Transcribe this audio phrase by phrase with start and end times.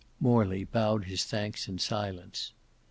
[0.19, 2.53] Morley bowed his thanks in silence.